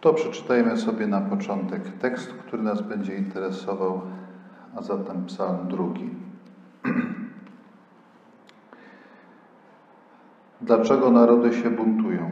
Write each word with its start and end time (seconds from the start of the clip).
To 0.00 0.14
przeczytajmy 0.14 0.76
sobie 0.76 1.06
na 1.06 1.20
początek 1.20 1.82
tekst, 1.98 2.32
który 2.32 2.62
nas 2.62 2.82
będzie 2.82 3.16
interesował, 3.16 4.00
a 4.76 4.82
zatem 4.82 5.24
psalm 5.26 5.68
drugi. 5.68 6.10
Dlaczego 10.60 11.10
narody 11.10 11.52
się 11.54 11.70
buntują? 11.70 12.30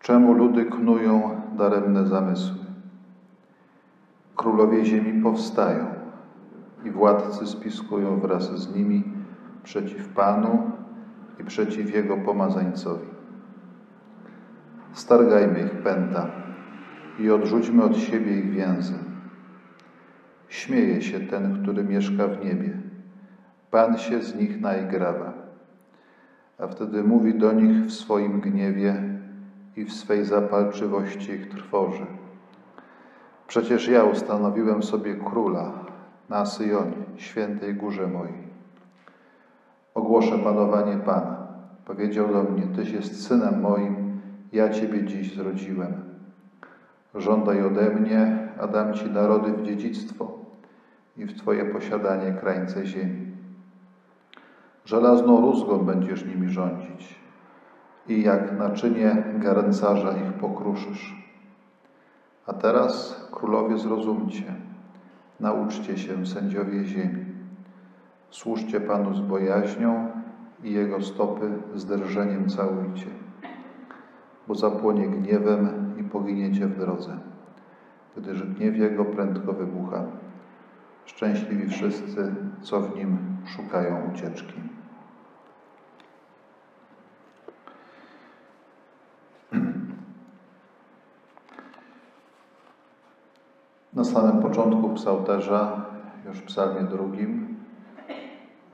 Czemu 0.00 0.32
ludy 0.32 0.64
knują 0.64 1.40
daremne 1.56 2.06
zamysły? 2.06 2.56
Królowie 4.36 4.84
ziemi 4.84 5.22
powstają 5.22 5.86
i 6.84 6.90
władcy 6.90 7.46
spiskują 7.46 8.20
wraz 8.20 8.58
z 8.58 8.74
nimi 8.76 9.04
przeciw 9.62 10.08
Panu 10.08 10.70
i 11.40 11.44
przeciw 11.44 11.94
Jego 11.94 12.16
pomazańcowi. 12.16 13.21
Stargajmy 14.92 15.60
ich 15.60 15.82
pęta 15.82 16.26
i 17.18 17.30
odrzućmy 17.30 17.84
od 17.84 17.96
siebie 17.96 18.38
ich 18.38 18.50
więzy. 18.50 18.94
Śmieje 20.48 21.02
się 21.02 21.20
ten, 21.20 21.62
który 21.62 21.84
mieszka 21.84 22.28
w 22.28 22.44
niebie. 22.44 22.78
Pan 23.70 23.98
się 23.98 24.22
z 24.22 24.34
nich 24.34 24.60
naigrawa. 24.60 25.32
A 26.58 26.66
wtedy 26.66 27.04
mówi 27.04 27.34
do 27.34 27.52
nich 27.52 27.86
w 27.86 27.92
swoim 27.92 28.40
gniewie 28.40 29.02
i 29.76 29.84
w 29.84 29.92
swej 29.92 30.24
zapalczywości 30.24 31.32
ich 31.32 31.48
trwoży. 31.48 32.06
Przecież 33.46 33.88
ja 33.88 34.04
ustanowiłem 34.04 34.82
sobie 34.82 35.14
króla 35.14 35.72
na 36.28 36.46
Syjonie, 36.46 36.96
świętej 37.16 37.74
górze 37.74 38.06
mojej. 38.06 38.42
Ogłoszę 39.94 40.38
panowanie 40.38 40.96
Pana. 40.96 41.46
Powiedział 41.84 42.32
do 42.32 42.42
mnie, 42.42 42.62
Tyś 42.76 42.90
jest 42.90 43.26
synem 43.26 43.60
moim, 43.60 44.01
ja 44.52 44.68
Ciebie 44.68 45.04
dziś 45.04 45.34
zrodziłem. 45.34 45.94
Żądaj 47.14 47.62
ode 47.62 47.90
mnie, 47.90 48.48
a 48.60 48.66
dam 48.66 48.94
Ci 48.94 49.10
narody 49.10 49.52
w 49.52 49.62
dziedzictwo 49.62 50.38
i 51.16 51.24
w 51.24 51.38
Twoje 51.38 51.64
posiadanie 51.64 52.32
krańce 52.32 52.86
ziemi. 52.86 53.32
Żelazną 54.84 55.40
rózgą 55.40 55.78
będziesz 55.78 56.24
nimi 56.24 56.48
rządzić 56.48 57.22
i 58.08 58.22
jak 58.22 58.58
naczynie 58.58 59.24
garncarza 59.38 60.12
ich 60.12 60.32
pokruszysz. 60.32 61.16
A 62.46 62.52
teraz, 62.52 63.26
królowie, 63.32 63.78
zrozumcie, 63.78 64.54
nauczcie 65.40 65.98
się, 65.98 66.26
sędziowie 66.26 66.84
ziemi. 66.84 67.24
Służcie 68.30 68.80
Panu 68.80 69.14
z 69.14 69.20
bojaźnią 69.20 70.08
i 70.64 70.72
Jego 70.72 71.02
stopy 71.02 71.50
z 71.74 71.86
drżeniem 71.86 72.48
całujcie, 72.48 73.06
bo 74.48 74.54
zapłonie 74.54 75.08
gniewem 75.08 75.94
i 76.00 76.04
poginiecie 76.04 76.66
w 76.66 76.78
drodze, 76.78 77.18
gdyż 78.16 78.42
gniew 78.42 78.76
Jego 78.76 79.04
prędko 79.04 79.52
wybucha. 79.52 80.04
Szczęśliwi 81.04 81.68
wszyscy, 81.68 82.34
co 82.62 82.80
w 82.80 82.96
Nim 82.96 83.18
szukają 83.46 84.10
ucieczki. 84.14 84.60
Na 93.94 94.04
samym 94.04 94.42
początku 94.42 94.90
psałterza, 94.90 95.86
już 96.26 96.38
w 96.38 96.44
psalmie 96.44 96.80
drugim, 96.80 97.56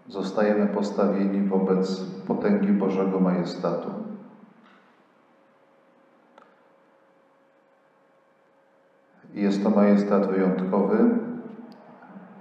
zostajemy 0.08 0.66
postawieni 0.66 1.48
wobec 1.48 2.00
potęgi 2.26 2.72
Bożego 2.72 3.20
Majestatu. 3.20 4.07
Jest 9.38 9.62
to 9.62 9.70
majestat 9.70 10.26
wyjątkowy. 10.26 10.98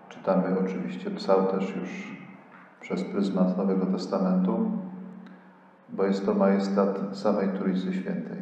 Czytamy 0.09 0.59
oczywiście 0.65 1.11
psałterz 1.11 1.75
już 1.75 2.17
przez 2.81 3.03
pryzmat 3.03 3.57
Nowego 3.57 3.85
Testamentu, 3.85 4.71
bo 5.89 6.03
jest 6.03 6.25
to 6.25 6.33
majestat 6.33 6.99
samej 7.13 7.47
Trójcy 7.49 7.93
Świętej. 7.93 8.37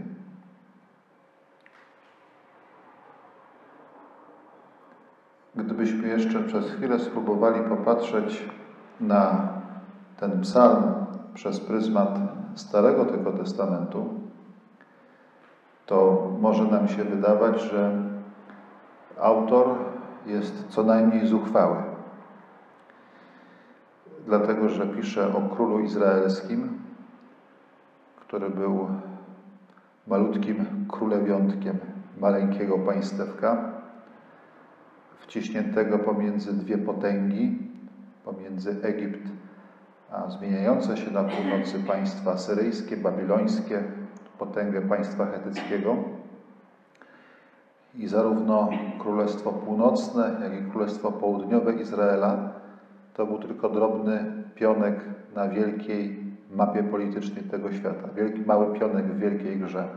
Gdybyśmy 5.55 6.07
jeszcze 6.07 6.39
przez 6.43 6.71
chwilę 6.71 6.99
spróbowali 6.99 7.61
popatrzeć 7.69 8.49
na 8.99 9.47
ten 10.19 10.41
psalm 10.41 10.83
przez 11.33 11.59
pryzmat 11.59 12.19
Starego 12.55 13.05
tego 13.05 13.31
Testamentu, 13.31 14.13
to 15.85 16.27
może 16.41 16.63
nam 16.63 16.87
się 16.87 17.03
wydawać, 17.03 17.61
że 17.61 18.04
autor 19.21 19.67
jest 20.25 20.67
co 20.69 20.83
najmniej 20.83 21.27
zuchwały. 21.27 21.77
Dlatego, 24.25 24.69
że 24.69 24.87
pisze 24.87 25.35
o 25.35 25.55
królu 25.55 25.79
izraelskim, 25.79 26.81
który 28.15 28.49
był 28.49 28.87
malutkim 30.07 30.65
królewiątkiem 30.89 31.77
maleńkiego 32.21 32.77
państewka, 32.77 33.71
wciśniętego 35.19 35.99
pomiędzy 35.99 36.53
dwie 36.53 36.77
potęgi, 36.77 37.57
pomiędzy 38.25 38.75
Egipt 38.83 39.29
a 40.11 40.29
zmieniające 40.29 40.97
się 40.97 41.11
na 41.11 41.23
północy 41.23 41.79
państwa 41.79 42.37
syryjskie, 42.37 42.97
babilońskie, 42.97 43.83
potęgę 44.39 44.81
państwa 44.81 45.25
chetyckiego. 45.25 45.95
I 47.97 48.07
zarówno 48.07 48.69
Królestwo 48.99 49.51
Północne, 49.51 50.31
jak 50.43 50.61
i 50.61 50.71
Królestwo 50.71 51.11
Południowe 51.11 51.73
Izraela 51.73 52.37
to 53.13 53.25
był 53.25 53.37
tylko 53.37 53.69
drobny 53.69 54.43
pionek 54.55 54.95
na 55.35 55.47
wielkiej 55.47 56.25
mapie 56.51 56.83
politycznej 56.83 57.43
tego 57.43 57.73
świata. 57.73 58.07
Wielki, 58.15 58.41
mały 58.41 58.79
pionek 58.79 59.05
w 59.05 59.19
wielkiej 59.19 59.57
grze, 59.57 59.87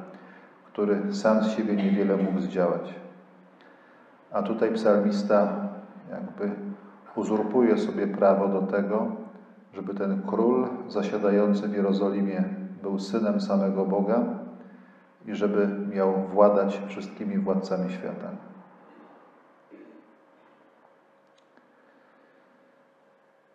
który 0.65 1.15
sam 1.15 1.45
z 1.45 1.49
siebie 1.49 1.77
niewiele 1.77 2.17
mógł 2.17 2.41
zdziałać. 2.41 2.95
A 4.33 4.43
tutaj 4.43 4.75
psalmista 4.75 5.49
jakby 6.11 6.51
uzurpuje 7.17 7.79
sobie 7.79 8.07
prawo 8.07 8.49
do 8.49 8.63
tego, 8.63 9.07
żeby 9.75 9.95
ten 9.95 10.23
król 10.27 10.69
zasiadający 10.89 11.69
w 11.69 11.75
Jerozolimie 11.75 12.45
był 12.83 12.99
synem 12.99 13.41
samego 13.41 13.85
Boga 13.85 14.38
i 15.29 15.35
żeby 15.35 15.69
miał 15.89 16.13
władać 16.15 16.81
wszystkimi 16.89 17.39
władcami 17.39 17.93
świata. 17.93 18.29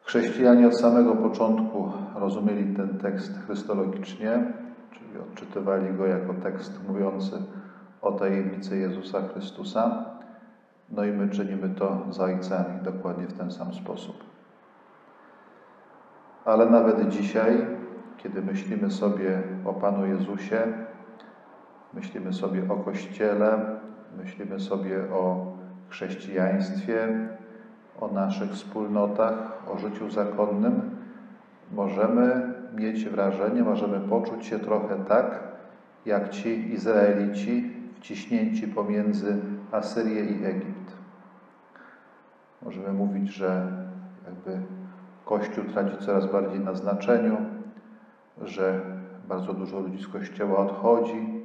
Chrześcijanie 0.04 0.68
od 0.68 0.78
samego 0.78 1.16
początku 1.16 1.92
rozumieli 2.16 2.76
ten 2.76 2.98
tekst 2.98 3.40
chrystologicznie, 3.46 4.54
czyli 4.92 5.20
odczytywali 5.20 5.94
go 5.94 6.06
jako 6.06 6.34
tekst 6.34 6.88
mówiący 6.88 7.42
o 8.02 8.12
tajemnicy 8.12 8.78
Jezusa 8.78 9.22
Chrystusa. 9.28 10.06
No 10.90 11.04
i 11.04 11.12
my 11.12 11.30
czynimy 11.30 11.70
to 11.70 12.06
za 12.10 12.24
ojcami 12.24 12.82
dokładnie 12.84 13.28
w 13.28 13.34
ten 13.34 13.52
sam 13.52 13.74
sposób. 13.74 14.24
Ale 16.46 16.70
nawet 16.70 17.10
dzisiaj, 17.10 17.68
kiedy 18.18 18.42
myślimy 18.42 18.92
sobie 18.92 19.44
o 19.66 19.74
Panu 19.74 20.06
Jezusie, 20.06 20.64
myślimy 21.94 22.34
sobie 22.34 22.62
o 22.70 22.76
Kościele, 22.76 23.78
myślimy 24.18 24.60
sobie 24.60 24.98
o 25.14 25.54
chrześcijaństwie, 25.90 27.28
o 28.00 28.08
naszych 28.08 28.52
wspólnotach, 28.52 29.64
o 29.72 29.78
życiu 29.78 30.10
zakonnym, 30.10 30.82
możemy 31.72 32.54
mieć 32.76 33.06
wrażenie, 33.06 33.64
możemy 33.64 34.00
poczuć 34.00 34.46
się 34.46 34.60
trochę 34.60 35.06
tak, 35.06 35.40
jak 36.06 36.30
ci 36.30 36.74
Izraelici 36.74 37.74
wciśnięci 37.96 38.68
pomiędzy 38.68 39.38
Asyrię 39.72 40.26
i 40.26 40.46
Egipt. 40.46 40.94
Możemy 42.62 42.94
mówić, 42.94 43.30
że 43.30 43.68
jakby 44.26 44.66
Kościół 45.26 45.64
traci 45.64 45.98
coraz 45.98 46.32
bardziej 46.32 46.60
na 46.60 46.74
znaczeniu, 46.74 47.38
że 48.42 48.82
bardzo 49.28 49.54
dużo 49.54 49.80
ludzi 49.80 50.04
z 50.04 50.08
Kościoła 50.08 50.58
odchodzi. 50.58 51.43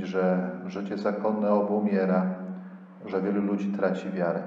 Mówić, 0.00 0.12
że 0.12 0.50
życie 0.66 0.98
zakonne 0.98 1.50
obumiera, 1.50 2.26
że 3.06 3.22
wielu 3.22 3.42
ludzi 3.42 3.72
traci 3.72 4.10
wiarę. 4.10 4.42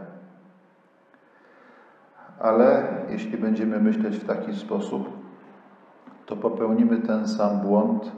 Ale 2.39 2.83
jeśli 3.09 3.37
będziemy 3.37 3.79
myśleć 3.79 4.17
w 4.17 4.27
taki 4.27 4.55
sposób, 4.55 5.09
to 6.25 6.35
popełnimy 6.35 6.97
ten 6.97 7.27
sam 7.27 7.59
błąd, 7.59 8.11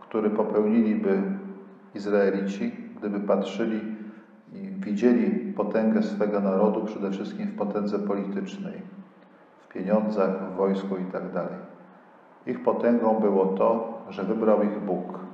który 0.00 0.30
popełniliby 0.30 1.22
Izraelici, 1.94 2.72
gdyby 2.98 3.20
patrzyli 3.20 3.80
i 4.52 4.68
widzieli 4.68 5.52
potęgę 5.52 6.02
swego 6.02 6.40
narodu 6.40 6.84
przede 6.84 7.10
wszystkim 7.10 7.46
w 7.46 7.56
potędze 7.56 7.98
politycznej, 7.98 8.82
w 9.60 9.72
pieniądzach, 9.72 10.52
w 10.52 10.56
wojsku 10.56 10.96
i 10.96 11.04
tak. 11.04 11.22
Ich 12.46 12.62
potęgą 12.62 13.14
było 13.14 13.46
to, 13.46 13.98
że 14.10 14.24
wybrał 14.24 14.62
ich 14.62 14.80
Bóg. 14.80 15.25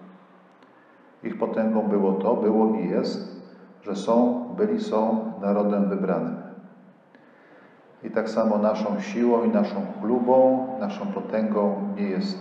Ich 1.24 1.38
potęgą 1.38 1.82
było 1.82 2.12
to, 2.12 2.36
było 2.36 2.76
i 2.76 2.88
jest, 2.88 3.42
że 3.82 3.96
są, 3.96 4.44
byli, 4.56 4.80
są 4.80 5.32
narodem 5.40 5.88
wybranym. 5.88 6.36
I 8.04 8.10
tak 8.10 8.30
samo 8.30 8.58
naszą 8.58 9.00
siłą 9.00 9.44
i 9.44 9.48
naszą 9.48 9.82
chlubą, 10.00 10.66
naszą 10.80 11.06
potęgą 11.06 11.88
nie 11.96 12.02
jest 12.02 12.38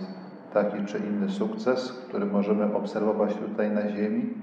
taki 0.54 0.84
czy 0.84 0.98
inny 0.98 1.30
sukces, 1.30 1.92
który 1.92 2.26
możemy 2.26 2.74
obserwować 2.74 3.34
tutaj 3.34 3.70
na 3.70 3.88
ziemi, 3.88 4.34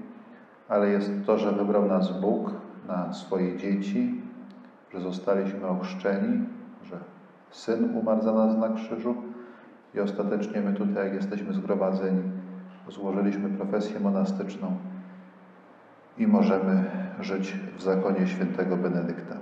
ale 0.68 0.88
jest 0.88 1.10
to, 1.26 1.38
że 1.38 1.52
wybrał 1.52 1.86
nas 1.86 2.20
Bóg 2.20 2.50
na 2.88 3.12
swoje 3.12 3.56
dzieci, 3.56 4.22
że 4.92 5.00
zostaliśmy 5.00 5.66
ochrzczeni, 5.68 6.44
że 6.82 6.96
Syn 7.50 7.96
umarł 7.96 8.22
za 8.22 8.32
nas 8.32 8.56
na 8.56 8.68
krzyżu 8.68 9.14
i 9.94 10.00
ostatecznie 10.00 10.60
my 10.60 10.72
tutaj, 10.72 11.04
jak 11.04 11.14
jesteśmy 11.14 11.52
zgromadzeni, 11.52 12.22
złożyliśmy 12.88 13.48
profesję 13.48 14.00
monastyczną 14.00 14.76
i 16.18 16.26
możemy 16.26 16.84
żyć 17.20 17.56
w 17.76 17.82
zakonie 17.82 18.26
świętego 18.26 18.76
Benedykta. 18.76 19.36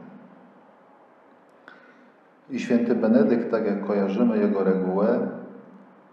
I 2.50 2.61
święty 2.61 2.94
Benedykt, 2.94 3.50
tak 3.50 3.67
jak 3.67 3.87
kojarzymy 3.87 4.38
jego 4.38 4.64
regułę, 4.64 5.29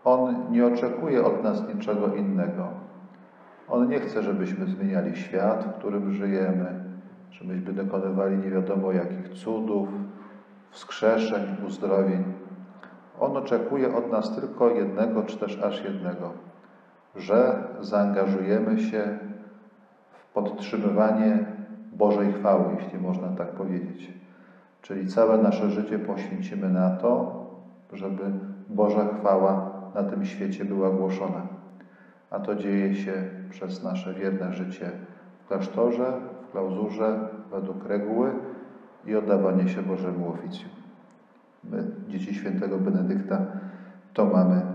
on 0.03 0.51
nie 0.51 0.65
oczekuje 0.65 1.25
od 1.25 1.43
nas 1.43 1.67
niczego 1.75 2.15
innego. 2.15 2.67
On 3.69 3.87
nie 3.87 3.99
chce, 3.99 4.23
żebyśmy 4.23 4.65
zmieniali 4.65 5.15
świat, 5.15 5.63
w 5.63 5.79
którym 5.79 6.11
żyjemy, 6.13 6.83
żebyśmy 7.31 7.73
dokonywali 7.73 8.37
nie 8.37 8.49
wiadomo 8.49 8.91
jakich 8.91 9.29
cudów, 9.29 9.89
wskrzeszeń, 10.69 11.43
uzdrowień. 11.67 12.23
On 13.19 13.37
oczekuje 13.37 13.95
od 13.95 14.11
nas 14.11 14.35
tylko 14.35 14.69
jednego, 14.69 15.23
czy 15.23 15.37
też 15.37 15.61
aż 15.63 15.83
jednego, 15.83 16.33
że 17.15 17.63
zaangażujemy 17.81 18.79
się 18.79 19.17
w 20.11 20.33
podtrzymywanie 20.33 21.45
Bożej 21.93 22.33
chwały, 22.33 22.63
jeśli 22.79 22.99
można 22.99 23.27
tak 23.27 23.47
powiedzieć. 23.47 24.13
Czyli 24.81 25.07
całe 25.07 25.37
nasze 25.37 25.69
życie 25.69 25.99
poświęcimy 25.99 26.69
na 26.69 26.89
to, 26.89 27.41
żeby 27.93 28.23
Boża 28.69 29.07
chwała 29.19 29.71
na 29.95 30.03
tym 30.03 30.25
świecie 30.25 30.65
była 30.65 30.89
głoszona. 30.89 31.41
A 32.29 32.39
to 32.39 32.55
dzieje 32.55 32.95
się 32.95 33.13
przez 33.49 33.83
nasze 33.83 34.13
wierne 34.13 34.53
życie 34.53 34.91
w 35.43 35.47
klasztorze, 35.47 36.13
w 36.47 36.51
klauzurze, 36.51 37.19
według 37.51 37.85
reguły 37.85 38.31
i 39.05 39.15
oddawanie 39.15 39.67
się 39.69 39.81
Bożemu 39.81 40.29
oficjum. 40.29 40.71
My, 41.63 41.83
dzieci 42.07 42.35
świętego 42.35 42.77
Benedykta, 42.77 43.45
to 44.13 44.25
mamy 44.25 44.74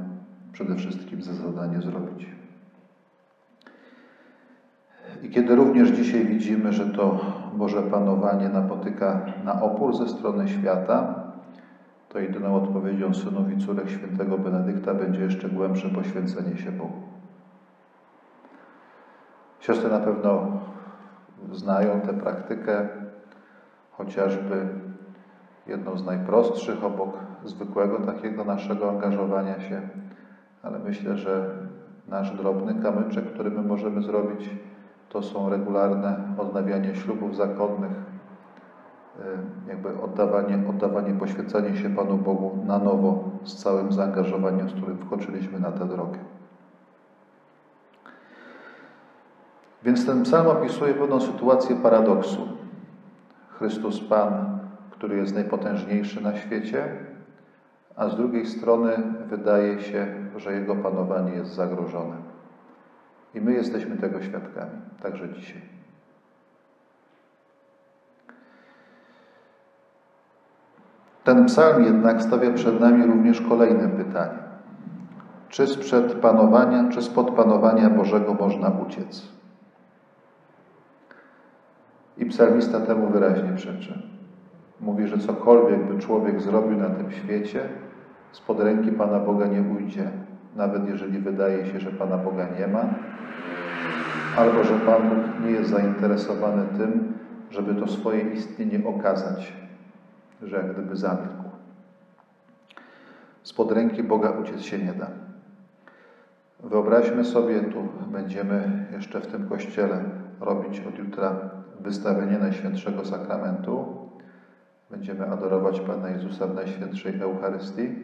przede 0.53 0.77
wszystkim 0.77 1.23
za 1.23 1.33
zadanie 1.33 1.83
zrobić. 1.83 2.27
I 5.23 5.31
kiedy 5.31 5.55
również 5.55 5.89
dzisiaj 5.91 6.27
widzimy, 6.27 6.73
że 6.73 6.87
to 6.87 7.21
Boże 7.55 7.83
Panowanie 7.83 8.49
napotyka 8.49 9.27
na 9.45 9.63
opór 9.63 9.97
ze 9.97 10.09
strony 10.09 10.49
świata, 10.49 11.15
to 12.09 12.19
jedyną 12.19 12.57
odpowiedzią 12.57 13.15
synów 13.15 13.53
i 13.53 13.59
córek 13.59 13.91
świętego 13.91 14.39
Benedykta 14.39 14.95
będzie 14.95 15.21
jeszcze 15.21 15.49
głębsze 15.49 15.89
poświęcenie 15.89 16.59
się 16.59 16.73
Bogu. 16.73 17.03
Siostry 19.61 19.91
na 19.91 20.01
pewno 20.01 20.61
znają 21.53 22.01
tę 22.01 22.15
praktykę, 22.15 22.89
chociażby 23.93 24.69
jedną 25.67 25.97
z 25.99 26.05
najprostszych 26.05 26.85
obok 26.85 27.19
zwykłego 27.45 27.99
takiego 27.99 28.45
naszego 28.45 28.91
angażowania 28.91 29.61
się, 29.61 29.89
ale 30.63 30.79
myślę, 30.79 31.19
że 31.19 31.51
nasz 32.09 32.31
drobny 32.37 32.83
kamyczek, 32.83 33.25
który 33.25 33.51
my 33.51 33.63
możemy 33.63 34.03
zrobić, 34.03 34.51
to 35.09 35.23
są 35.23 35.49
regularne 35.49 36.17
odnawianie 36.39 36.95
ślubów 36.95 37.37
zakonnych, 37.37 37.93
jakby 39.69 40.03
oddawanie, 40.03 40.69
oddawanie, 40.69 41.15
poświęcenie 41.15 41.77
się 41.77 41.91
Panu 41.91 42.17
Bogu 42.17 42.65
na 42.67 42.79
nowo 42.79 43.25
z 43.45 43.57
całym 43.57 43.93
zaangażowaniem, 43.93 44.69
z 44.69 44.73
którym 44.73 44.99
wkroczyliśmy 44.99 45.61
na 45.61 45.73
tę 45.73 45.89
drogę. 45.89 46.19
Więc 49.83 50.07
ten 50.07 50.23
psalm 50.23 50.47
opisuje 50.47 50.95
pewną 50.95 51.21
sytuację 51.21 51.77
paradoksu. 51.77 52.49
Chrystus 53.59 54.01
Pan, 54.01 54.59
który 54.91 55.17
jest 55.17 55.35
najpotężniejszy 55.35 56.21
na 56.21 56.37
świecie, 56.37 56.85
a 57.97 58.09
z 58.09 58.17
drugiej 58.17 58.47
strony 58.47 58.91
wydaje 59.27 59.81
się, 59.81 60.07
że 60.41 60.53
Jego 60.53 60.77
panowanie 60.77 61.33
jest 61.33 61.51
zagrożone. 61.51 62.17
I 63.35 63.41
my 63.41 63.53
jesteśmy 63.53 63.97
tego 63.97 64.23
świadkami, 64.23 64.81
także 65.03 65.29
dzisiaj. 65.29 65.61
Ten 71.25 71.47
psalm 71.47 71.85
jednak 71.85 72.23
stawia 72.23 72.53
przed 72.53 72.81
nami 72.81 73.07
również 73.07 73.41
kolejne 73.41 73.89
pytanie. 73.89 74.39
Czy 75.49 75.67
sprzed 75.67 76.15
panowania, 76.15 76.89
czy 76.89 77.03
spod 77.03 77.31
panowania 77.31 77.91
Bożego 77.91 78.35
można 78.35 78.69
uciec? 78.69 79.29
I 82.19 82.27
psalmista 82.27 82.81
temu 82.81 83.09
wyraźnie 83.09 83.53
przeczy. 83.57 84.03
Mówi, 84.81 85.07
że 85.07 85.19
cokolwiek 85.19 85.85
by 85.85 85.99
człowiek 85.99 86.41
zrobił 86.41 86.79
na 86.79 86.91
tym 86.91 87.13
świecie, 87.13 87.69
spod 88.33 88.61
ręki 88.61 88.93
Pana 88.93 89.19
Boga 89.19 89.47
nie 89.47 89.63
ujdzie, 89.63 90.11
nawet 90.57 90.89
jeżeli 90.89 91.19
wydaje 91.19 91.67
się, 91.67 91.81
że 91.81 91.91
Pana 91.91 92.19
Boga 92.19 92.47
nie 92.59 92.67
ma, 92.67 92.85
albo 94.37 94.65
że 94.65 94.79
Pan 94.79 95.09
Bóg 95.09 95.45
nie 95.45 95.51
jest 95.51 95.71
zainteresowany 95.71 96.67
tym, 96.79 97.13
żeby 97.51 97.75
to 97.75 97.89
swoje 97.89 98.21
istnienie 98.21 98.89
okazać, 98.89 99.53
że 100.43 100.57
jak 100.57 100.73
gdyby 100.73 100.97
zamilkł. 100.97 101.51
Spod 103.43 103.73
ręki 103.73 104.03
Boga 104.03 104.31
uciec 104.31 104.61
się 104.61 104.79
nie 104.79 104.93
da. 104.93 105.07
Wyobraźmy 106.65 107.25
sobie, 107.25 107.61
tu 107.61 107.89
będziemy 108.13 108.87
jeszcze 108.93 109.21
w 109.21 109.27
tym 109.27 109.49
kościele 109.49 110.05
robić 110.41 110.81
od 110.81 110.99
jutra 110.99 111.37
wystawienie 111.81 112.39
Najświętszego 112.39 113.05
Sakramentu. 113.05 114.09
Będziemy 114.91 115.27
adorować 115.27 115.81
Pana 115.81 116.11
Jezusa 116.11 116.47
w 116.47 116.55
Najświętszej 116.55 117.21
Eucharystii 117.21 117.95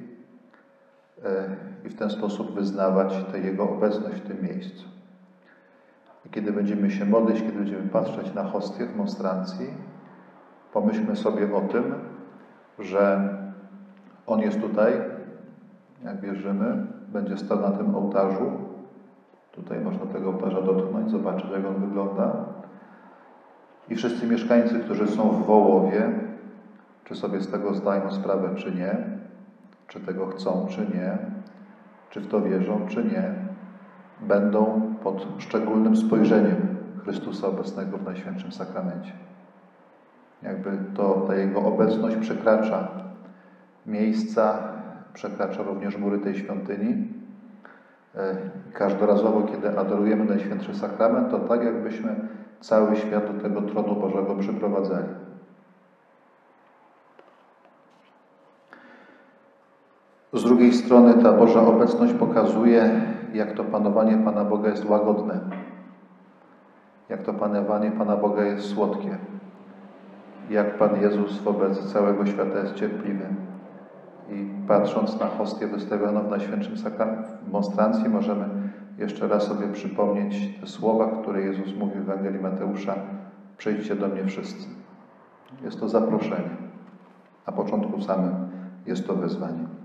e, 1.25 1.57
i 1.87 1.89
w 1.89 1.95
ten 1.95 2.11
sposób 2.11 2.55
wyznawać 2.55 3.25
tę 3.33 3.39
Jego 3.39 3.71
obecność 3.71 4.17
w 4.17 4.29
tym 4.29 4.43
miejscu. 4.43 4.85
I 6.27 6.29
kiedy 6.29 6.53
będziemy 6.53 6.91
się 6.91 7.05
modlić, 7.05 7.41
kiedy 7.41 7.59
będziemy 7.59 7.89
patrzeć 7.89 8.35
na 8.35 8.45
hostię 8.45 8.87
w 8.87 8.97
monstrancji, 8.97 9.67
pomyślmy 10.73 11.17
sobie 11.17 11.55
o 11.55 11.61
tym, 11.61 11.95
że 12.79 13.29
On 14.27 14.41
jest 14.41 14.61
tutaj, 14.61 14.93
jak 16.05 16.21
wierzymy, 16.21 16.87
będzie 17.09 17.37
stał 17.37 17.61
na 17.61 17.71
tym 17.71 17.95
ołtarzu. 17.95 18.53
Tutaj 19.53 19.81
można 19.81 20.07
tego 20.07 20.31
ołtarza 20.31 20.63
dotknąć, 20.63 21.11
zobaczyć, 21.11 21.51
jak 21.51 21.67
on 21.67 21.75
wygląda. 21.75 22.45
I 23.89 23.95
wszyscy 23.95 24.27
mieszkańcy, 24.27 24.81
którzy 24.81 25.09
są 25.09 25.29
w 25.29 25.47
Wołowie, 25.47 26.11
czy 27.05 27.15
sobie 27.15 27.41
z 27.41 27.51
tego 27.51 27.75
zdają 27.75 28.13
sprawę, 28.13 28.55
czy 28.57 28.75
nie, 28.75 28.97
czy 29.89 30.01
tego 30.01 30.27
chcą, 30.27 30.67
czy 30.71 30.81
nie, 30.81 31.36
czy 32.17 32.23
w 32.23 32.29
to 32.29 32.41
wierzą, 32.41 32.87
czy 32.89 33.05
nie, 33.05 33.35
będą 34.21 34.95
pod 35.03 35.27
szczególnym 35.39 35.97
spojrzeniem 35.97 36.57
Chrystusa 37.03 37.47
obecnego 37.47 37.99
w 37.99 38.05
Najświętszym 38.05 38.53
Sakramencie. 38.53 39.13
Jakby 40.43 40.71
to, 40.95 41.25
ta 41.27 41.35
Jego 41.35 41.63
obecność 41.63 42.17
przekracza 42.17 42.89
miejsca, 43.87 44.59
przekracza 45.15 45.63
również 45.63 45.97
mury 45.97 46.19
tej 46.19 46.35
świątyni. 46.35 47.09
E, 48.15 48.37
każdorazowo, 48.73 49.43
kiedy 49.43 49.79
adorujemy 49.79 50.25
Najświętszy 50.25 50.75
Sakrament, 50.75 51.31
to 51.31 51.39
tak 51.39 51.65
jakbyśmy 51.65 52.17
cały 52.61 52.97
świat 52.97 53.37
do 53.37 53.43
tego 53.43 53.63
tronu 53.63 53.97
Bożego 53.97 54.37
przyprowadzali. 54.37 55.09
Z 60.37 60.45
drugiej 60.45 60.73
strony 60.73 61.23
ta 61.23 61.33
Boża 61.33 61.61
obecność 61.61 62.13
pokazuje, 62.13 63.01
jak 63.35 63.53
to 63.53 63.65
panowanie 63.65 64.17
Pana 64.17 64.45
Boga 64.45 64.71
jest 64.71 64.85
łagodne, 64.85 65.41
jak 67.09 67.23
to 67.23 67.35
panowanie 67.35 67.91
Pana 67.91 68.17
Boga 68.17 68.45
jest 68.45 68.67
słodkie, 68.67 69.19
jak 70.51 70.79
Pan 70.79 71.01
Jezus 71.01 71.43
wobec 71.43 71.93
całego 71.93 72.27
świata 72.27 72.59
jest 72.59 72.75
cierpliwy. 72.75 73.25
I 74.31 74.47
patrząc 74.69 75.21
na 75.21 75.27
hostię 75.27 75.67
wystawioną 75.67 76.21
w 76.21 76.31
Najświętszym 76.31 76.77
w 76.77 77.53
monstrancji, 77.53 78.09
możemy 78.09 78.45
jeszcze 78.99 79.29
raz 79.29 79.43
sobie 79.43 79.69
przypomnieć 79.69 80.61
te 80.61 80.67
słowa, 80.67 81.23
które 81.23 81.43
Jezus 81.43 81.77
mówił 81.79 82.05
w 82.05 82.11
Ewangelii 82.11 82.41
Mateusza: 82.41 82.95
Przyjdźcie 83.59 83.97
do 83.97 84.09
mnie 84.09 84.25
wszyscy. 84.25 84.69
Jest 85.65 85.81
to 85.81 85.89
zaproszenie. 85.89 86.51
Na 87.47 87.53
początku 87.53 88.03
samym 88.03 88.35
jest 88.87 89.07
to 89.07 89.15
wezwanie. 89.15 89.76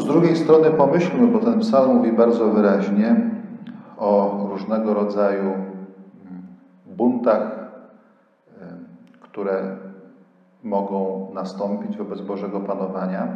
Z 0.00 0.04
drugiej 0.04 0.36
strony 0.36 0.70
pomyślmy, 0.70 1.26
bo 1.26 1.38
ten 1.38 1.60
psalm 1.60 1.96
mówi 1.96 2.12
bardzo 2.12 2.48
wyraźnie 2.48 3.16
o 3.98 4.40
różnego 4.50 4.94
rodzaju 4.94 5.44
mm, 5.44 5.66
buntach, 6.86 7.60
które 9.20 9.76
mogą 10.62 11.28
nastąpić 11.34 11.96
wobec 11.96 12.20
Bożego 12.20 12.60
panowania, 12.60 13.28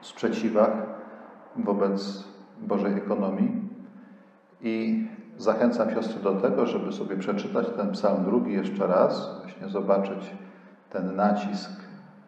sprzeciwach 0.00 0.70
wobec 1.56 2.24
Bożej 2.60 2.92
ekonomii. 2.92 3.62
I 4.60 5.06
zachęcam 5.38 5.90
siostry 5.90 6.22
do 6.22 6.34
tego, 6.34 6.66
żeby 6.66 6.92
sobie 6.92 7.16
przeczytać 7.16 7.66
ten 7.76 7.90
psalm 7.90 8.24
drugi 8.24 8.52
jeszcze 8.52 8.86
raz, 8.86 9.40
właśnie 9.40 9.68
zobaczyć 9.68 10.36
ten 10.90 11.16
nacisk 11.16 11.70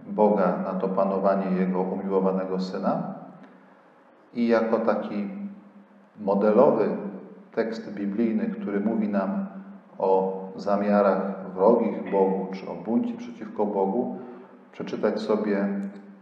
Boga 0.06 0.56
na 0.64 0.74
to 0.80 0.88
panowanie 0.88 1.56
Jego 1.56 1.80
umiłowanego 1.80 2.60
Syna 2.60 3.13
i 4.34 4.48
jako 4.48 4.78
taki 4.78 5.28
modelowy 6.20 6.88
tekst 7.52 7.92
biblijny, 7.94 8.46
który 8.46 8.80
mówi 8.80 9.08
nam 9.08 9.46
o 9.98 10.40
zamiarach 10.56 11.52
wrogich 11.54 12.10
Bogu, 12.10 12.46
czy 12.52 12.70
o 12.70 12.74
buncie 12.74 13.14
przeciwko 13.16 13.66
Bogu, 13.66 14.18
przeczytać 14.72 15.20
sobie 15.20 15.68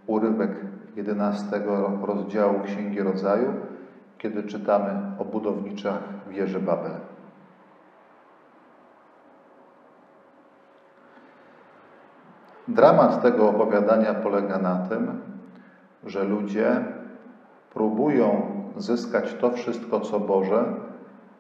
urywek 0.07 0.50
11 0.97 1.62
rozdziału 2.02 2.61
Księgi 2.61 3.00
Rodzaju, 3.00 3.52
kiedy 4.19 4.42
czytamy 4.42 4.90
o 5.19 5.25
budowniczach 5.25 6.00
wieży 6.31 6.61
Babel. 6.61 6.92
Dramat 12.69 13.23
tego 13.23 13.49
opowiadania 13.49 14.14
polega 14.14 14.59
na 14.59 14.76
tym, 14.76 15.21
że 16.04 16.25
ludzie 16.25 16.85
próbują 17.75 18.43
zyskać 18.76 19.35
to 19.41 19.50
wszystko, 19.50 20.00
co 20.00 20.21
Boże, 20.21 20.64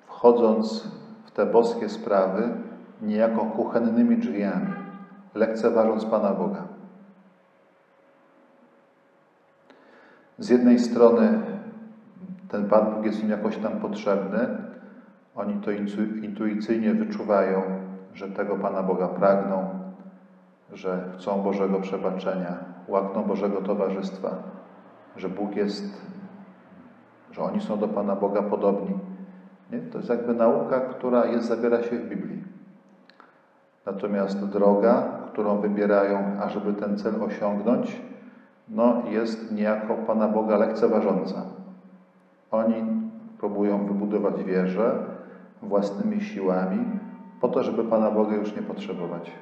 wchodząc 0.06 0.88
w 1.24 1.30
te 1.30 1.46
boskie 1.46 1.88
sprawy 1.88 2.48
niejako 3.02 3.44
kuchennymi 3.44 4.16
drzwiami, 4.16 4.72
lekceważąc 5.34 6.04
Pana 6.04 6.30
Boga. 6.30 6.62
Z 10.38 10.48
jednej 10.48 10.78
strony 10.78 11.40
ten 12.48 12.68
Pan 12.68 12.94
Bóg 12.94 13.04
jest 13.04 13.22
im 13.22 13.30
jakoś 13.30 13.56
tam 13.56 13.72
potrzebny, 13.72 14.48
oni 15.36 15.54
to 15.54 15.70
intuicyjnie 16.22 16.94
wyczuwają, 16.94 17.62
że 18.14 18.28
tego 18.28 18.56
Pana 18.56 18.82
Boga 18.82 19.08
pragną, 19.08 19.68
że 20.72 21.12
chcą 21.16 21.42
Bożego 21.42 21.80
przebaczenia, 21.80 22.56
łakną 22.88 23.24
Bożego 23.24 23.60
towarzystwa, 23.60 24.30
że 25.16 25.28
Bóg 25.28 25.56
jest, 25.56 25.84
że 27.32 27.42
oni 27.42 27.60
są 27.60 27.78
do 27.78 27.88
Pana 27.88 28.16
Boga 28.16 28.42
podobni. 28.42 28.98
Nie? 29.72 29.78
To 29.78 29.98
jest 29.98 30.10
jakby 30.10 30.34
nauka, 30.34 30.80
która 30.80 31.26
jest, 31.26 31.48
zawiera 31.48 31.82
się 31.82 31.98
w 31.98 32.08
Biblii. 32.08 32.44
Natomiast 33.86 34.44
droga, 34.44 35.02
którą 35.32 35.58
wybierają, 35.58 36.18
ażeby 36.40 36.72
ten 36.72 36.98
cel 36.98 37.22
osiągnąć, 37.22 38.00
no, 38.68 39.02
jest 39.10 39.52
niejako 39.52 39.94
Pana 39.94 40.28
Boga 40.28 40.56
lekceważąca. 40.56 41.42
Oni 42.50 42.84
próbują 43.38 43.86
wybudować 43.86 44.44
wieżę 44.44 44.94
własnymi 45.62 46.20
siłami, 46.20 46.84
po 47.40 47.48
to, 47.48 47.62
żeby 47.62 47.84
Pana 47.84 48.10
Boga 48.10 48.36
już 48.36 48.56
nie 48.56 48.62
potrzebować. 48.62 49.32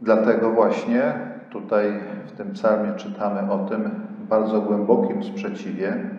Dlatego 0.00 0.50
właśnie 0.50 1.14
tutaj 1.50 2.00
w 2.26 2.32
tym 2.32 2.52
psalmie 2.52 2.92
czytamy 2.92 3.52
o 3.52 3.58
tym 3.58 3.90
bardzo 4.28 4.60
głębokim 4.60 5.22
sprzeciwie, 5.22 6.10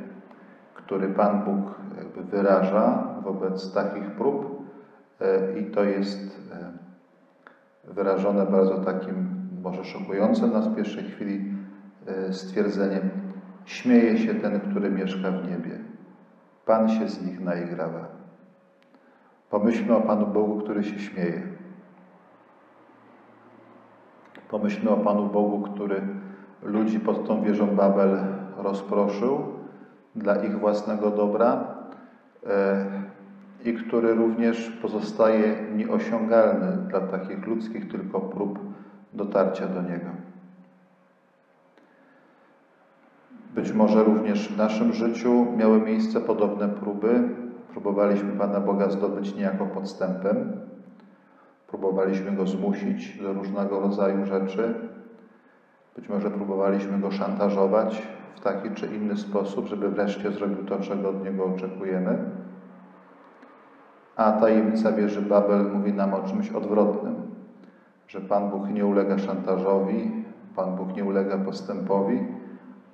który 0.74 1.08
Pan 1.08 1.44
Bóg 1.44 1.80
wyraża 2.16 3.16
wobec 3.24 3.74
takich 3.74 4.12
prób 4.12 4.64
e, 5.22 5.60
i 5.60 5.66
to 5.66 5.84
jest 5.84 6.50
e, 6.52 7.92
wyrażone 7.94 8.46
bardzo 8.46 8.78
takim 8.78 9.40
może 9.64 9.84
szokującym 9.84 10.52
nas 10.54 10.68
w 10.68 10.76
pierwszej 10.76 11.04
chwili 11.04 11.54
e, 12.08 12.34
stwierdzeniem 12.34 13.10
śmieje 13.66 14.18
się 14.18 14.36
ten, 14.36 14.60
który 14.60 14.90
mieszka 14.90 15.32
w 15.32 15.50
niebie. 15.50 15.80
Pan 16.66 16.90
się 16.90 17.10
z 17.10 17.26
nich 17.26 17.40
naigrawa. 17.40 18.08
Pomyślmy 19.50 19.96
o 19.96 20.02
Panu 20.02 20.28
Bogu, 20.28 20.60
który 20.60 20.84
się 20.84 21.00
śmieje. 21.00 21.59
Pomyślmy 24.50 24.90
o 24.90 24.98
Panu 24.98 25.26
Bogu, 25.26 25.62
który 25.62 26.02
ludzi 26.64 27.00
pod 27.00 27.28
tą 27.28 27.44
wieżą 27.44 27.68
Babel 27.68 28.18
rozproszył 28.58 29.44
dla 30.16 30.36
ich 30.36 30.60
własnego 30.60 31.12
dobra 31.12 31.66
e, 32.48 32.86
i 33.66 33.74
który 33.74 34.14
również 34.14 34.70
pozostaje 34.82 35.56
nieosiągalny 35.76 36.78
dla 36.88 37.00
takich 37.00 37.48
ludzkich 37.48 37.92
tylko 37.92 38.20
prób 38.22 38.60
dotarcia 39.14 39.68
do 39.68 39.82
Niego. 39.82 40.10
Być 43.56 43.74
może 43.74 44.04
również 44.04 44.50
w 44.50 44.58
naszym 44.58 44.94
życiu 44.94 45.46
miały 45.58 45.82
miejsce 45.82 46.22
podobne 46.22 46.70
próby. 46.70 47.30
Próbowaliśmy 47.72 48.32
Pana 48.32 48.60
Boga 48.60 48.90
zdobyć 48.90 49.36
niejako 49.36 49.66
podstępem, 49.66 50.52
próbowaliśmy 51.70 52.32
Go 52.32 52.48
zmusić 52.48 53.18
do 53.22 53.34
różnego 53.34 53.80
rodzaju 53.80 54.26
rzeczy, 54.26 54.74
być 55.96 56.10
może 56.10 56.32
próbowaliśmy 56.32 57.00
Go 57.00 57.12
szantażować 57.12 58.08
w 58.36 58.40
taki 58.40 58.70
czy 58.70 58.88
inny 58.88 59.18
sposób, 59.18 59.68
żeby 59.68 59.90
wreszcie 59.90 60.32
zrobił 60.32 60.66
to, 60.66 60.80
czego 60.80 61.10
od 61.10 61.24
Niego 61.24 61.46
oczekujemy. 61.46 62.18
A 64.16 64.32
tajemnica 64.32 64.92
wieży 64.92 65.22
Babel 65.22 65.72
mówi 65.74 65.94
nam 65.94 66.14
o 66.14 66.22
czymś 66.22 66.52
odwrotnym, 66.52 67.16
że 68.08 68.22
Pan 68.22 68.50
Bóg 68.50 68.70
nie 68.70 68.86
ulega 68.86 69.18
szantażowi, 69.18 70.26
Pan 70.56 70.76
Bóg 70.76 70.96
nie 70.96 71.06
ulega 71.06 71.38
postępowi, 71.38 72.20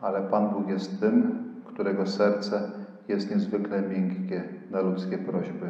ale 0.01 0.21
Pan 0.21 0.49
Bóg 0.49 0.69
jest 0.69 0.99
tym, 0.99 1.45
którego 1.65 2.05
serce 2.07 2.71
jest 3.07 3.31
niezwykle 3.31 3.81
miękkie 3.81 4.43
na 4.71 4.81
ludzkie 4.81 5.17
prośby 5.17 5.69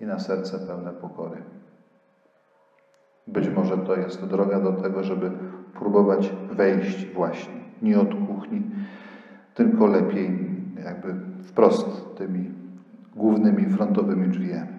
i 0.00 0.06
na 0.06 0.18
serce 0.18 0.58
pełne 0.58 0.92
pokory. 0.92 1.42
Być 3.28 3.48
może 3.48 3.78
to 3.78 3.96
jest 3.96 4.24
droga 4.24 4.60
do 4.60 4.72
tego, 4.72 5.04
żeby 5.04 5.30
próbować 5.74 6.32
wejść 6.50 7.06
właśnie, 7.06 7.54
nie 7.82 8.00
od 8.00 8.14
kuchni, 8.26 8.62
tylko 9.54 9.86
lepiej 9.86 10.50
jakby 10.84 11.14
wprost 11.42 12.16
tymi 12.16 12.50
głównymi 13.16 13.66
frontowymi 13.66 14.28
drzwiami. 14.28 14.78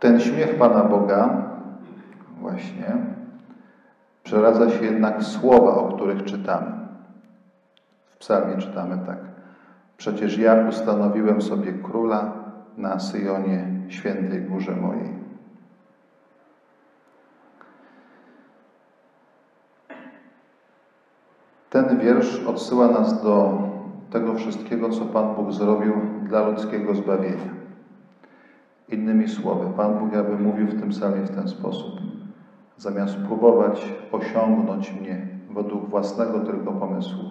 Ten 0.00 0.20
śmiech 0.20 0.58
Pana 0.58 0.84
Boga 0.84 1.50
właśnie 2.40 2.96
przeradza 4.22 4.70
się 4.70 4.84
jednak 4.84 5.18
w 5.18 5.26
słowa, 5.26 5.74
o 5.74 5.92
których 5.92 6.24
czytamy. 6.24 6.72
W 8.06 8.16
psalmie 8.16 8.56
czytamy 8.56 8.98
tak. 9.06 9.27
Przecież 9.98 10.38
ja 10.38 10.68
ustanowiłem 10.68 11.42
sobie 11.42 11.72
króla 11.72 12.32
na 12.76 12.98
Syjonie, 12.98 13.66
świętej 13.88 14.42
górze 14.42 14.76
mojej. 14.76 15.08
Ten 21.70 21.98
wiersz 21.98 22.44
odsyła 22.46 22.88
nas 22.88 23.22
do 23.22 23.58
tego 24.10 24.34
wszystkiego, 24.34 24.90
co 24.90 25.04
Pan 25.04 25.34
Bóg 25.34 25.52
zrobił 25.52 25.94
dla 26.22 26.48
ludzkiego 26.48 26.94
zbawienia. 26.94 27.54
Innymi 28.88 29.28
słowy, 29.28 29.66
Pan 29.76 29.98
Bóg 29.98 30.14
aby 30.14 30.38
mówił 30.38 30.66
w 30.66 30.80
tym 30.80 30.88
psalmie 30.88 31.22
w 31.22 31.34
ten 31.34 31.48
sposób. 31.48 32.00
Zamiast 32.76 33.16
próbować 33.16 33.92
osiągnąć 34.12 34.92
mnie 34.92 35.26
według 35.50 35.88
własnego 35.88 36.40
tylko 36.40 36.72
pomysłu, 36.72 37.24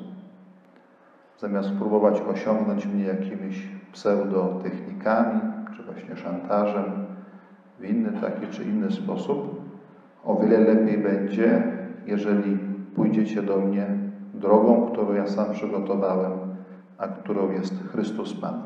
zamiast 1.39 1.72
próbować 1.72 2.22
osiągnąć 2.22 2.86
mnie 2.86 3.03
jakimiś 3.03 3.67
pseudotechnikami, 3.91 5.41
czy 5.75 5.84
właśnie 5.84 6.15
szantażem, 6.15 6.86
w 7.79 7.86
inny 7.86 8.22
taki 8.22 8.48
czy 8.48 8.63
inny 8.63 8.91
sposób, 8.91 9.62
o 10.24 10.36
wiele 10.36 10.60
lepiej 10.60 10.98
będzie, 10.98 11.63
jeżeli 12.06 12.58
pójdziecie 12.96 13.41
do 13.41 13.58
mnie 13.58 13.88
drogą, 14.34 14.89
którą 14.91 15.13
ja 15.13 15.27
sam 15.27 15.51
przygotowałem, 15.51 16.32
a 16.98 17.08
którą 17.08 17.51
jest 17.51 17.74
Chrystus 17.91 18.34
Pan. 18.34 18.62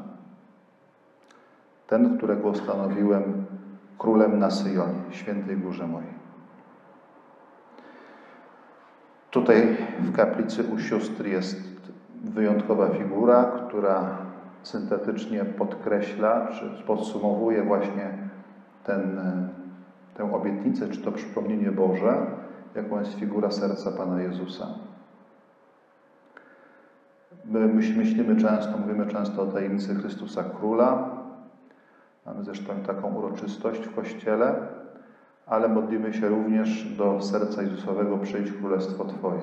Ten, 1.87 2.17
którego 2.17 2.49
ustanowiłem 2.49 3.45
królem 3.97 4.39
na 4.39 4.51
Syjonie, 4.51 5.01
świętej 5.09 5.57
górze 5.57 5.87
mojej. 5.87 6.21
Tutaj 9.31 9.77
w 9.99 10.15
kaplicy 10.15 10.63
u 10.63 10.79
sióstr 10.79 11.25
jest 11.25 11.70
wyjątkowa 12.23 12.89
figura, 12.89 13.51
która 13.67 14.17
syntetycznie 14.63 15.45
podkreśla, 15.45 16.47
czy 16.47 16.83
podsumowuje 16.87 17.63
właśnie 17.63 18.17
ten, 18.83 19.21
tę 20.13 20.33
obietnicę, 20.33 20.89
czy 20.89 21.01
to 21.01 21.11
przypomnienie 21.11 21.71
Boże, 21.71 22.25
jaką 22.75 22.99
jest 22.99 23.13
figura 23.13 23.51
serca 23.51 23.91
Pana 23.91 24.21
Jezusa. 24.21 24.67
My 27.45 27.67
myślimy 27.67 28.35
często, 28.35 28.77
mówimy 28.77 29.07
często 29.07 29.41
o 29.41 29.45
tajemnicy 29.45 29.95
Chrystusa 29.95 30.43
Króla. 30.43 31.09
Mamy 32.25 32.43
zresztą 32.43 32.73
taką 32.87 33.15
uroczystość 33.15 33.79
w 33.81 33.95
Kościele, 33.95 34.55
ale 35.45 35.67
modlimy 35.67 36.13
się 36.13 36.29
również 36.29 36.95
do 36.97 37.21
serca 37.21 37.61
Jezusowego 37.61 38.17
przyjdź 38.17 38.51
Królestwo 38.51 39.05
Twoje. 39.05 39.41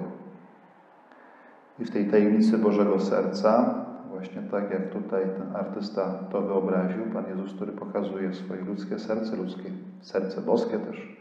I 1.81 1.85
w 1.85 1.91
tej 1.91 2.11
tajemnicy 2.11 2.59
Bożego 2.59 3.01
Serca, 3.01 3.75
właśnie 4.11 4.43
tak 4.43 4.71
jak 4.71 4.89
tutaj 4.89 5.23
ten 5.23 5.57
artysta 5.57 6.05
to 6.31 6.43
wyobraził, 6.43 7.03
Pan 7.13 7.25
Jezus, 7.29 7.55
który 7.55 7.73
pokazuje 7.73 8.35
swoje 8.35 8.61
ludzkie 8.65 8.99
serce, 8.99 9.37
ludzkie 9.37 9.71
serce 10.01 10.41
boskie 10.41 10.79
też, 10.79 11.19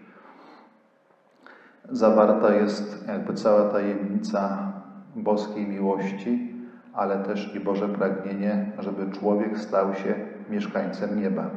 zawarta 1.90 2.56
jest 2.56 3.08
jakby 3.08 3.34
cała 3.34 3.70
tajemnica 3.70 4.72
boskiej 5.16 5.68
miłości, 5.68 6.54
ale 6.94 7.18
też 7.18 7.56
i 7.56 7.60
Boże 7.60 7.90
pragnienie, 7.90 8.72
żeby 8.80 9.12
człowiek 9.12 9.60
stał 9.60 9.94
się 9.94 10.16
mieszkańcem 10.50 11.22
nieba. 11.22 11.50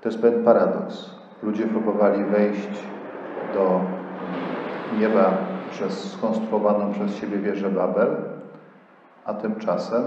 To 0.00 0.08
jest 0.08 0.20
pewien 0.22 0.44
paradoks. 0.44 1.10
Ludzie 1.42 1.66
próbowali 1.66 2.24
wejść 2.24 2.68
do 3.54 3.80
nieba 4.98 5.51
przez 5.72 6.12
skonstruowaną 6.12 6.92
przez 6.92 7.14
siebie 7.14 7.38
wieżę 7.38 7.70
Babel, 7.70 8.16
a 9.24 9.34
tymczasem 9.34 10.04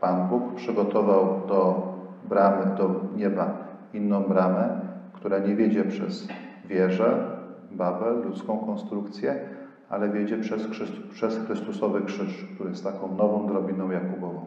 Pan 0.00 0.28
Bóg 0.28 0.54
przygotował 0.54 1.46
do 1.48 1.92
bramy, 2.28 2.76
do 2.76 2.90
nieba 3.16 3.54
inną 3.94 4.22
bramę, 4.22 4.80
która 5.12 5.38
nie 5.38 5.56
wiedzie 5.56 5.84
przez 5.84 6.28
wieżę 6.64 7.36
Babel, 7.70 8.22
ludzką 8.22 8.58
konstrukcję, 8.58 9.40
ale 9.88 10.08
wiedzie 10.08 10.38
przez, 10.38 10.62
przez 11.12 11.38
Chrystusowy 11.46 12.02
krzyż, 12.02 12.44
który 12.54 12.70
jest 12.70 12.84
taką 12.84 13.14
nową 13.14 13.46
drobiną 13.46 13.90
Jakubową. 13.90 14.44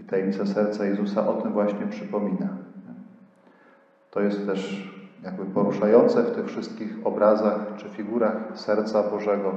I 0.00 0.04
tajemnica 0.04 0.46
serca 0.46 0.84
Jezusa 0.84 1.28
o 1.28 1.34
tym 1.34 1.52
właśnie 1.52 1.86
przypomina. 1.86 2.48
To 4.10 4.20
jest 4.20 4.46
też 4.46 4.91
jakby 5.24 5.44
poruszające 5.44 6.22
w 6.22 6.34
tych 6.34 6.46
wszystkich 6.46 7.06
obrazach 7.06 7.58
czy 7.76 7.88
figurach 7.88 8.36
serca 8.54 9.02
Bożego, 9.02 9.54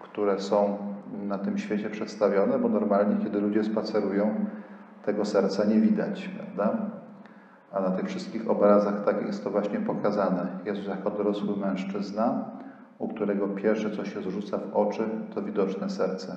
które 0.00 0.40
są 0.40 0.78
na 1.22 1.38
tym 1.38 1.58
świecie 1.58 1.90
przedstawione, 1.90 2.58
bo 2.58 2.68
normalnie, 2.68 3.24
kiedy 3.24 3.40
ludzie 3.40 3.64
spacerują, 3.64 4.34
tego 5.04 5.24
serca 5.24 5.64
nie 5.64 5.80
widać, 5.80 6.28
prawda? 6.28 6.76
A 7.72 7.80
na 7.80 7.90
tych 7.90 8.08
wszystkich 8.08 8.50
obrazach 8.50 9.04
tak 9.04 9.26
jest 9.26 9.44
to 9.44 9.50
właśnie 9.50 9.80
pokazane. 9.80 10.46
Jezus 10.64 10.86
jako 10.86 11.10
dorosły 11.10 11.56
mężczyzna, 11.56 12.44
u 12.98 13.08
którego 13.08 13.48
pierwsze, 13.48 13.90
co 13.90 14.04
się 14.04 14.22
zrzuca 14.22 14.58
w 14.58 14.76
oczy, 14.76 15.08
to 15.34 15.42
widoczne 15.42 15.90
serce. 15.90 16.36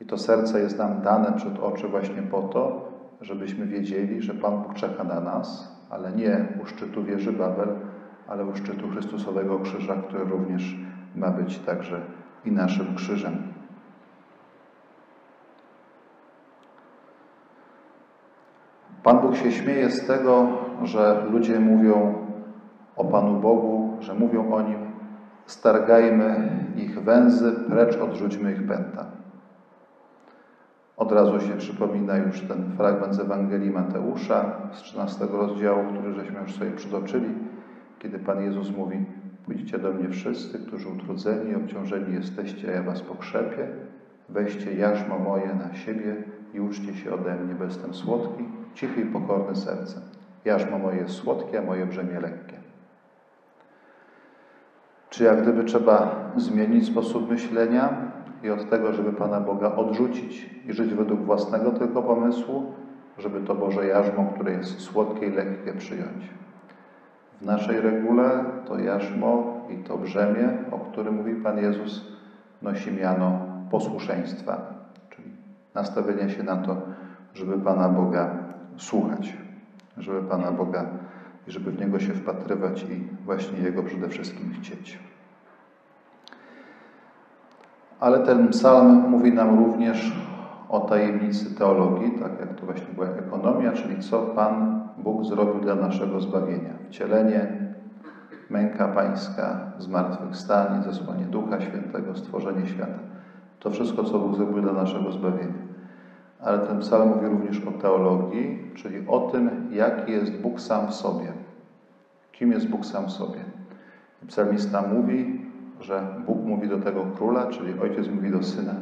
I 0.00 0.04
to 0.04 0.18
serce 0.18 0.60
jest 0.60 0.78
nam 0.78 1.02
dane 1.02 1.32
przed 1.36 1.58
oczy 1.58 1.88
właśnie 1.88 2.22
po 2.22 2.42
to, 2.42 2.92
żebyśmy 3.20 3.66
wiedzieli, 3.66 4.22
że 4.22 4.34
Pan 4.34 4.62
Bóg 4.62 4.74
czeka 4.74 5.04
na 5.04 5.20
nas, 5.20 5.77
ale 5.90 6.12
nie 6.12 6.46
u 6.62 6.66
szczytu 6.66 7.04
wieży 7.04 7.32
Babel, 7.32 7.68
ale 8.28 8.44
u 8.44 8.56
szczytu 8.56 8.88
Chrystusowego 8.88 9.58
Krzyża, 9.60 9.94
który 9.94 10.24
również 10.24 10.76
ma 11.16 11.30
być 11.30 11.58
także 11.58 12.00
i 12.44 12.52
naszym 12.52 12.94
krzyżem. 12.94 13.42
Pan 19.02 19.20
Bóg 19.20 19.36
się 19.36 19.52
śmieje 19.52 19.90
z 19.90 20.06
tego, 20.06 20.48
że 20.82 21.24
ludzie 21.30 21.60
mówią 21.60 22.14
o 22.96 23.04
Panu 23.04 23.40
Bogu, 23.40 23.96
że 24.00 24.14
mówią 24.14 24.52
o 24.52 24.62
Nim, 24.62 24.78
stargajmy 25.46 26.50
ich 26.76 27.02
węzy, 27.02 27.52
precz 27.68 27.96
odrzućmy 27.96 28.52
ich 28.52 28.66
pęta. 28.66 29.06
Od 30.98 31.12
razu 31.12 31.40
się 31.40 31.56
przypomina 31.56 32.16
już 32.16 32.40
ten 32.40 32.76
fragment 32.76 33.14
z 33.14 33.20
Ewangelii 33.20 33.70
Mateusza 33.70 34.56
z 34.72 34.82
13 34.82 35.26
rozdziału, 35.32 35.84
który 35.92 36.14
żeśmy 36.14 36.40
już 36.40 36.54
sobie 36.54 36.70
przytoczyli, 36.70 37.34
kiedy 37.98 38.18
Pan 38.18 38.42
Jezus 38.42 38.76
mówi: 38.76 39.04
Pójdźcie 39.44 39.78
do 39.78 39.92
mnie 39.92 40.08
wszyscy, 40.08 40.58
którzy 40.58 40.88
utrudzeni 40.88 41.50
i 41.50 41.54
obciążeni 41.54 42.14
jesteście, 42.14 42.68
a 42.68 42.72
ja 42.72 42.82
was 42.82 43.02
pokrzepię. 43.02 43.68
Weźcie 44.28 44.74
jarzmo 44.74 45.18
moje 45.18 45.54
na 45.54 45.74
siebie 45.74 46.16
i 46.54 46.60
uczcie 46.60 46.94
się 46.94 47.14
ode 47.14 47.34
mnie, 47.34 47.54
bo 47.54 47.64
jestem 47.64 47.94
słodki, 47.94 48.44
cichy 48.74 49.00
i 49.00 49.06
pokorny 49.06 49.56
sercem. 49.56 50.02
Jarzmo 50.44 50.78
moje 50.78 50.96
jest 50.96 51.14
słodkie, 51.14 51.58
a 51.58 51.62
moje 51.62 51.86
brzemię 51.86 52.20
lekkie. 52.20 52.56
Czy 55.10 55.24
jak 55.24 55.42
gdyby 55.42 55.64
trzeba 55.64 56.14
zmienić 56.36 56.86
sposób 56.86 57.30
myślenia, 57.30 58.07
i 58.42 58.50
od 58.50 58.70
tego, 58.70 58.92
żeby 58.92 59.12
Pana 59.12 59.40
Boga 59.40 59.74
odrzucić 59.76 60.50
i 60.66 60.72
żyć 60.72 60.94
według 60.94 61.20
własnego 61.20 61.70
tylko 61.70 62.02
pomysłu, 62.02 62.72
żeby 63.18 63.40
to 63.40 63.54
Boże 63.54 63.86
jarzmo, 63.86 64.32
które 64.34 64.52
jest 64.52 64.80
słodkie 64.80 65.26
i 65.26 65.30
lekkie, 65.30 65.72
przyjąć. 65.72 66.24
W 67.40 67.44
naszej 67.44 67.80
regule 67.80 68.44
to 68.66 68.78
jarzmo 68.78 69.60
i 69.70 69.76
to 69.76 69.98
brzemię, 69.98 70.48
o 70.70 70.78
którym 70.78 71.14
mówi 71.14 71.34
Pan 71.34 71.58
Jezus, 71.58 72.04
nosi 72.62 72.92
miano 72.92 73.40
posłuszeństwa, 73.70 74.74
czyli 75.10 75.28
nastawienia 75.74 76.28
się 76.28 76.42
na 76.42 76.56
to, 76.56 76.76
żeby 77.34 77.58
Pana 77.58 77.88
Boga 77.88 78.30
słuchać, 78.76 79.36
żeby 79.98 80.22
Pana 80.22 80.52
Boga 80.52 80.86
i 81.48 81.50
żeby 81.50 81.70
w 81.70 81.80
Niego 81.80 82.00
się 82.00 82.12
wpatrywać 82.12 82.82
i 82.82 83.24
właśnie 83.24 83.58
Jego 83.58 83.82
przede 83.82 84.08
wszystkim 84.08 84.54
chcieć. 84.60 84.98
Ale 88.00 88.18
ten 88.18 88.48
psalm 88.48 89.10
mówi 89.10 89.32
nam 89.32 89.58
również 89.58 90.12
o 90.68 90.80
tajemnicy 90.80 91.54
teologii, 91.54 92.10
tak 92.10 92.40
jak 92.40 92.54
to 92.54 92.66
właśnie 92.66 92.94
była 92.94 93.06
ekonomia, 93.06 93.72
czyli 93.72 94.02
co 94.02 94.18
Pan 94.22 94.80
Bóg 94.98 95.24
zrobił 95.24 95.60
dla 95.60 95.74
naszego 95.74 96.20
zbawienia. 96.20 96.70
Wcielenie, 96.88 97.46
męka 98.50 98.88
pańska, 98.88 99.60
zmartwychwstanie, 99.78 100.82
zesłanie 100.82 101.24
Ducha 101.24 101.60
Świętego, 101.60 102.16
stworzenie 102.16 102.66
świata. 102.66 102.98
To 103.60 103.70
wszystko, 103.70 104.04
co 104.04 104.18
Bóg 104.18 104.36
zrobił 104.36 104.62
dla 104.62 104.72
naszego 104.72 105.12
zbawienia. 105.12 105.68
Ale 106.40 106.58
ten 106.58 106.78
psalm 106.78 107.08
mówi 107.08 107.26
również 107.26 107.60
o 107.66 107.70
teologii, 107.70 108.72
czyli 108.74 109.08
o 109.08 109.20
tym, 109.20 109.50
jaki 109.70 110.12
jest 110.12 110.40
Bóg 110.40 110.60
sam 110.60 110.86
w 110.86 110.94
sobie. 110.94 111.32
Kim 112.32 112.52
jest 112.52 112.68
Bóg 112.68 112.86
sam 112.86 113.06
w 113.06 113.10
sobie. 113.10 113.40
Psalmista 114.26 114.82
mówi, 114.82 115.37
że 115.80 116.02
Bóg 116.26 116.44
mówi 116.44 116.68
do 116.68 116.78
tego 116.78 117.04
króla, 117.16 117.46
czyli 117.46 117.80
ojciec 117.80 118.08
mówi 118.08 118.30
do 118.30 118.42
syna: 118.42 118.74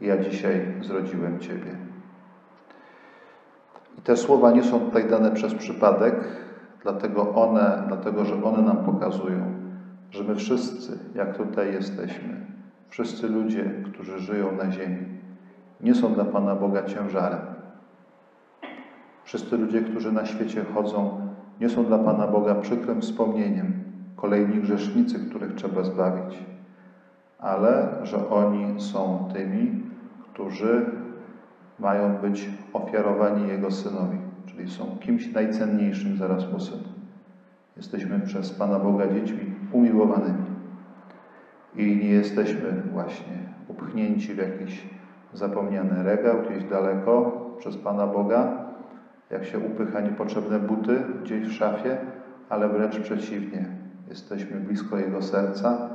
Ja 0.00 0.18
dzisiaj 0.18 0.74
zrodziłem 0.82 1.38
ciebie. 1.38 1.76
I 3.98 4.00
te 4.02 4.16
słowa 4.16 4.50
nie 4.50 4.62
są 4.62 4.80
tutaj 4.80 5.08
dane 5.10 5.30
przez 5.30 5.54
przypadek, 5.54 6.14
dlatego 6.82 7.34
one, 7.34 7.82
dlatego 7.88 8.24
że 8.24 8.44
one 8.44 8.62
nam 8.62 8.76
pokazują, 8.76 9.52
że 10.10 10.24
my 10.24 10.34
wszyscy, 10.34 10.98
jak 11.14 11.36
tutaj 11.36 11.72
jesteśmy, 11.72 12.46
wszyscy 12.88 13.28
ludzie, 13.28 13.64
którzy 13.92 14.18
żyją 14.18 14.56
na 14.56 14.70
ziemi, 14.70 15.06
nie 15.80 15.94
są 15.94 16.14
dla 16.14 16.24
Pana 16.24 16.54
Boga 16.54 16.82
ciężarem. 16.82 17.40
Wszyscy 19.24 19.56
ludzie, 19.56 19.82
którzy 19.82 20.12
na 20.12 20.26
świecie 20.26 20.64
chodzą, 20.74 21.20
nie 21.60 21.68
są 21.68 21.84
dla 21.84 21.98
Pana 21.98 22.26
Boga 22.26 22.54
przykrym 22.54 23.00
wspomnieniem, 23.00 23.87
kolejni 24.20 24.60
grzesznicy, 24.60 25.18
których 25.30 25.54
trzeba 25.54 25.84
zbawić, 25.84 26.38
ale 27.38 27.88
że 28.02 28.30
oni 28.30 28.80
są 28.80 29.28
tymi, 29.32 29.82
którzy 30.32 30.86
mają 31.78 32.16
być 32.16 32.48
ofiarowani 32.72 33.48
Jego 33.48 33.70
Synowi, 33.70 34.18
czyli 34.46 34.70
są 34.70 34.96
kimś 35.00 35.32
najcenniejszym 35.32 36.16
zaraz 36.16 36.44
po 36.44 36.60
Synu. 36.60 36.88
Jesteśmy 37.76 38.20
przez 38.20 38.52
Pana 38.52 38.78
Boga 38.78 39.06
dziećmi 39.06 39.54
umiłowanymi 39.72 40.44
i 41.76 41.96
nie 41.96 42.08
jesteśmy 42.08 42.82
właśnie 42.92 43.38
upchnięci 43.68 44.34
w 44.34 44.38
jakiś 44.38 44.86
zapomniany 45.34 46.02
regał 46.02 46.36
gdzieś 46.42 46.64
daleko 46.64 47.40
przez 47.58 47.76
Pana 47.76 48.06
Boga, 48.06 48.64
jak 49.30 49.44
się 49.44 49.58
upycha 49.58 50.00
niepotrzebne 50.00 50.58
buty 50.58 51.00
gdzieś 51.22 51.46
w 51.46 51.52
szafie, 51.52 51.98
ale 52.48 52.68
wręcz 52.68 52.98
przeciwnie. 52.98 53.87
Jesteśmy 54.08 54.60
blisko 54.60 54.98
Jego 54.98 55.22
serca. 55.22 55.88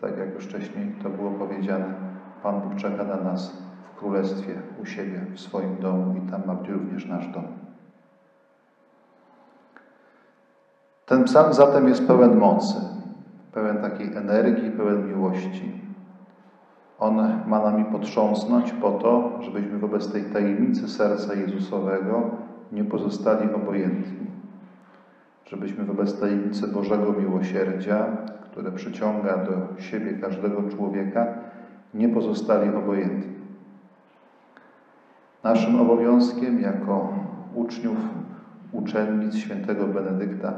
Tak 0.00 0.18
jak 0.18 0.34
już 0.34 0.44
wcześniej 0.44 0.94
to 1.02 1.10
było 1.10 1.30
powiedziane, 1.30 1.94
Pan 2.42 2.60
Bóg 2.60 2.74
czeka 2.74 3.04
na 3.04 3.16
nas 3.16 3.52
w 3.92 3.98
Królestwie, 3.98 4.54
u 4.82 4.86
siebie, 4.86 5.20
w 5.34 5.40
swoim 5.40 5.76
domu 5.76 6.14
i 6.16 6.30
tam 6.30 6.46
ma 6.46 6.54
być 6.54 6.68
również 6.68 7.06
nasz 7.06 7.28
dom. 7.28 7.44
Ten 11.06 11.24
psalm 11.24 11.52
zatem 11.52 11.88
jest 11.88 12.06
pełen 12.06 12.38
mocy, 12.38 12.74
pełen 13.52 13.78
takiej 13.78 14.16
energii, 14.16 14.70
pełen 14.70 15.08
miłości. 15.08 15.82
On 16.98 17.16
ma 17.46 17.62
nami 17.62 17.84
potrząsnąć 17.84 18.72
po 18.72 18.90
to, 18.90 19.38
żebyśmy 19.40 19.78
wobec 19.78 20.12
tej 20.12 20.24
tajemnicy 20.24 20.88
serca 20.88 21.34
Jezusowego 21.34 22.30
nie 22.72 22.84
pozostali 22.84 23.54
obojętni. 23.54 24.37
Żebyśmy 25.50 25.84
wobec 25.84 26.20
tajemnicy 26.20 26.68
Bożego 26.68 27.12
miłosierdzia, 27.12 28.06
które 28.50 28.72
przyciąga 28.72 29.36
do 29.36 29.82
siebie 29.82 30.12
każdego 30.12 30.62
człowieka, 30.62 31.26
nie 31.94 32.08
pozostali 32.08 32.74
obojętni. 32.74 33.32
Naszym 35.44 35.80
obowiązkiem 35.80 36.60
jako 36.60 37.14
uczniów, 37.54 37.96
uczennic 38.72 39.36
świętego 39.36 39.86
Benedykta 39.86 40.54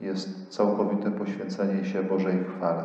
jest 0.00 0.48
całkowite 0.48 1.10
poświęcenie 1.10 1.84
się 1.84 2.02
Bożej 2.02 2.44
chwale, 2.44 2.84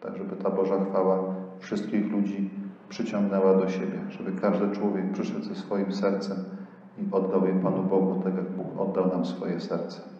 tak 0.00 0.16
żeby 0.16 0.36
ta 0.36 0.50
Boża 0.50 0.84
chwała 0.84 1.18
wszystkich 1.58 2.12
ludzi 2.12 2.50
przyciągnęła 2.88 3.54
do 3.54 3.68
siebie, 3.68 3.98
żeby 4.10 4.40
każdy 4.40 4.70
człowiek 4.70 5.12
przyszedł 5.12 5.42
ze 5.42 5.54
swoim 5.54 5.92
sercem 5.92 6.36
i 6.98 7.12
oddał 7.12 7.46
je 7.46 7.52
Panu 7.52 7.82
Bogu, 7.82 8.20
tak 8.24 8.34
jak 8.34 8.50
Bóg 8.50 8.80
oddał 8.80 9.08
nam 9.08 9.26
swoje 9.26 9.60
serce. 9.60 10.17